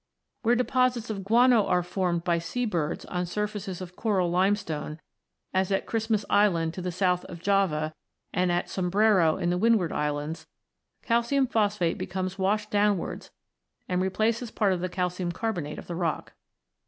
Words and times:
Where 0.41 0.55
deposits 0.55 1.11
of 1.11 1.23
guano 1.23 1.67
are 1.67 1.83
formed 1.83 2.23
by 2.23 2.39
sea 2.39 2.65
birds 2.65 3.05
on 3.05 3.27
surfaces 3.27 3.81
of 3.81 3.95
coral 3.95 4.31
limestone, 4.31 4.99
as 5.53 5.71
at 5.71 5.85
Christmas 5.85 6.25
Island 6.27 6.73
to 6.73 6.81
the 6.81 6.91
south 6.91 7.23
of 7.25 7.39
Java 7.39 7.93
and 8.33 8.51
at 8.51 8.67
Sombrero 8.67 9.37
in 9.37 9.51
the 9.51 9.59
Windward 9.59 9.91
Islands, 9.91 10.47
calcium 11.03 11.45
phosphate 11.45 11.99
becomes 11.99 12.39
washed 12.39 12.71
downwards 12.71 13.29
and 13.87 14.01
replaces 14.01 14.49
part 14.49 14.73
of 14.73 14.79
the 14.81 14.89
calcium 14.89 15.31
carbonate 15.31 15.77
of 15.77 15.85
the 15.85 15.93
rock. 15.95 16.33